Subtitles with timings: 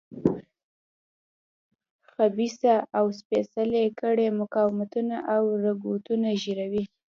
[2.11, 6.83] خبیثه او سپېڅلې کړۍ مقاومتونه او رکودونه زېږوي.